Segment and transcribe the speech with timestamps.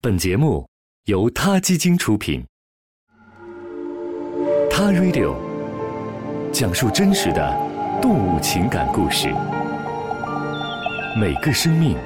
[0.00, 0.64] 本节目
[1.06, 2.40] 由他基金出品，
[4.70, 5.34] 《他 Radio》
[6.52, 7.52] 讲述真实的
[8.00, 9.26] 动物情感故事，
[11.20, 11.98] 每个生命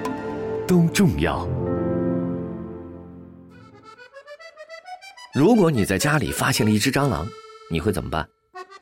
[0.67, 1.47] 都重要。
[5.35, 7.29] 如果你在家里发现了一只蟑螂，
[7.71, 8.27] 你会怎么办？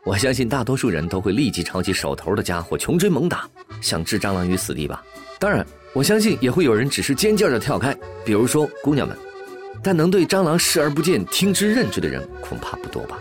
[0.05, 3.51] 我相信大多数人都会立即抄起手头的家伙，穷追猛打，
[3.81, 5.05] 想置蟑螂于死地吧。
[5.41, 5.67] 当然。
[5.93, 9.17] 我相信也会有人只是尖叫着跳开，比如说姑娘们，
[9.83, 13.19] 但能对蟑螂视而不见、听之任之的人恐怕不多吧。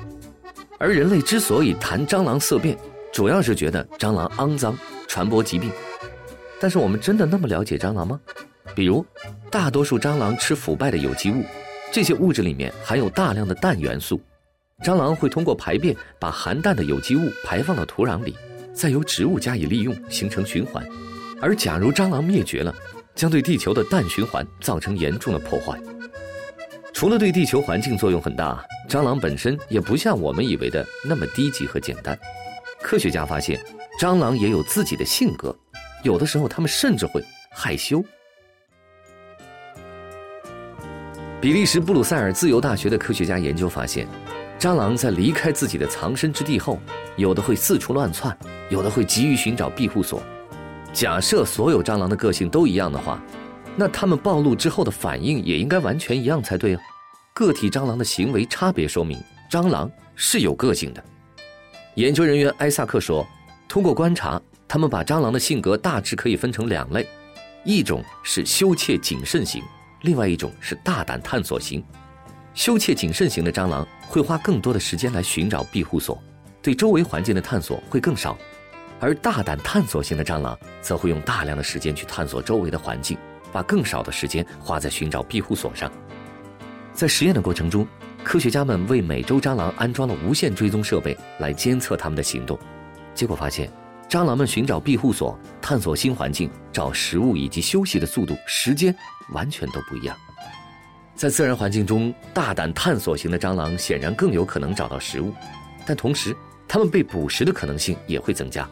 [0.78, 2.78] 而人类之所以谈蟑螂色变，
[3.12, 5.72] 主要是觉得蟑螂肮脏、传播疾病。
[6.60, 8.20] 但是我们真的那么了解蟑螂吗？
[8.76, 9.04] 比如，
[9.50, 11.44] 大多数蟑螂吃腐败的有机物，
[11.92, 14.22] 这些物质里面含有大量的氮元素，
[14.84, 18.36] 蟑螂会通过排便把含氮的有机物排放到土壤里，
[18.74, 20.86] 再由植物加以利用，形成循环。
[21.42, 22.74] 而假如蟑螂灭绝了，
[23.16, 25.80] 将对地球的氮循环造成严重的破坏。
[26.94, 32.18] 除了对地球环境作用很大，蟑螂本身也不像我们以为的那么低级和简单。
[32.82, 33.64] 科学家发现，
[34.00, 35.56] 蟑螂也有自己的性格，
[36.04, 38.04] 有的时候它们甚至会害羞。
[41.40, 44.06] 比利时布鲁塞尔自由大学的科学家研究发现，
[44.60, 46.78] 蟑螂在离开自己的藏身之地后，
[47.16, 48.38] 有的会四处乱窜，
[48.70, 50.22] 有的会急于寻找庇护所。
[50.92, 53.22] 假设所有蟑螂的个性都一样的话，
[53.76, 56.82] 那它们暴露之后的反应也应该完全一样才对啊。
[57.34, 59.18] 个体蟑螂的行为差别说明，
[59.50, 61.04] 蟑螂是有个性的。
[61.96, 63.26] 研究人员埃萨克说，
[63.68, 67.08] 通过观察，他们把蟑螂的性格大致可以分成两类：
[67.64, 69.64] 一种是羞怯谨慎型，
[70.02, 71.84] 另外一种是大胆探索型。
[72.54, 76.22] 羞怯谨慎型的蟑螂会花更多的时间来寻找庇护所，
[76.62, 78.38] 对周围环境的探索会更少。
[79.00, 83.18] 而大胆探索型的蟑螂则会用大量的时间去探索周围的环境，
[83.52, 85.92] 把更少的时间花在寻找庇护所上。
[86.94, 87.88] 在实验的过程中，
[88.24, 92.60] 科学家们为美洲蟑螂安装了无线追踪设备来监测它们的行动。
[93.16, 93.72] 结果发现，
[94.10, 98.94] 蟑螂们寻找庇护所、探索新环境、找食物以及休息的速度、时间
[99.32, 100.18] 完全都不一样。
[101.16, 105.34] 在自然环境中，大胆探索型的蟑螂显然更有可能找到食物，
[105.86, 106.36] 但同时，
[106.68, 108.70] 它们被捕食的可能性也会增加。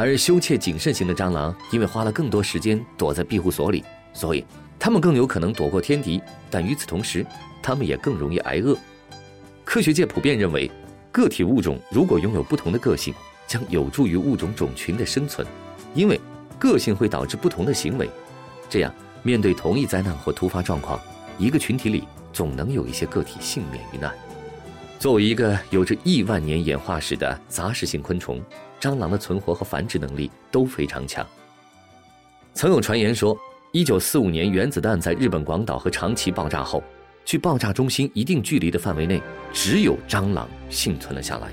[0.00, 3.82] 而羞怯谨慎型的蟑螂，因为花了更多时间躲在庇护所里，
[4.12, 4.44] 所以
[4.78, 6.20] 它们更有可能躲过天敌。
[6.48, 7.26] 但与此同时，
[7.60, 8.76] 它们也更容易挨饿。
[9.64, 10.70] 科学界普遍认为，
[11.10, 13.12] 个体物种如果拥有不同的个性，
[13.46, 15.46] 将有助于物种种群的生存，
[15.94, 16.20] 因为
[16.58, 18.08] 个性会导致不同的行为。
[18.70, 21.00] 这样，面对同一灾难或突发状况，
[21.38, 24.14] 一个群体里总能有一些个体幸免于难。
[25.00, 28.40] 作为一个有着亿万年演化史的杂食性昆虫，
[28.80, 31.26] 蟑螂的存活和繁殖能力都非常强。
[32.54, 33.38] 曾有传言说
[33.72, 36.82] ，1945年原子弹在日本广岛和长崎爆炸后，
[37.24, 39.22] 距爆炸中心一定距离的范围内，
[39.52, 41.52] 只有蟑螂幸存了下来。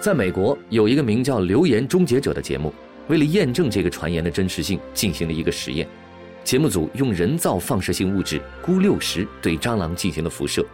[0.00, 2.72] 在美国，有一个名叫《流言终结者》的节目，
[3.08, 5.86] 为了验证这个传言的真实性，进行了一个实验。
[6.44, 10.64] 节目组用人造放射性物质钴六十对蟑螂进行了辐射。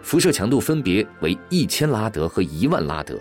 [0.00, 3.20] 辐射强度分别为一千拉德和一万拉德，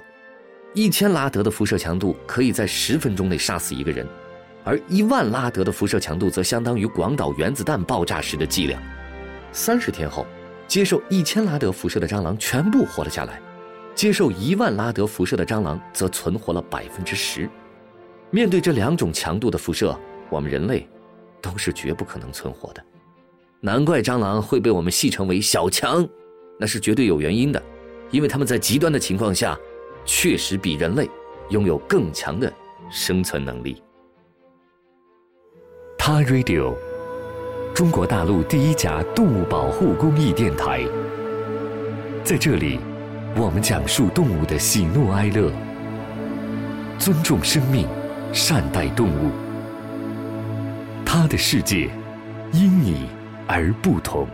[0.77, 4.05] 一千拉德的辐射强度可以在十分钟内杀死一个人，
[4.63, 8.79] 而一万拉德的辐射强度则相当于广岛原子弹爆炸时的剂量。
[9.51, 10.23] 三十天后，
[10.67, 13.41] 接受一千拉德辐射的蟑螂全部活了下来，
[13.95, 17.49] 接受一万拉德辐射的蟑螂则存活了百分之十。
[18.29, 19.99] 面对这两种强度的辐射，
[20.29, 20.87] 我们人类
[21.41, 22.83] 都是绝不可能存活的。
[23.61, 26.07] 难怪蟑螂会被我们戏称为小强。
[26.59, 27.59] 那是绝对有原因的，
[28.11, 29.57] 因为他们在极端的情况下，
[30.07, 31.07] 确实比人类
[31.49, 32.51] 拥有更强的
[32.89, 33.83] 生存能力。
[35.97, 36.73] 他 Radio，
[37.75, 40.83] 中国大陆第一家动物保护公益电台，
[42.23, 42.79] 在这里，
[43.35, 45.51] 我们讲述动物的喜怒哀乐，
[46.97, 47.85] 尊重生命，
[48.31, 49.29] 善待动物。
[51.05, 51.89] 他的世界，
[52.53, 53.09] 因你
[53.45, 54.25] 而不同。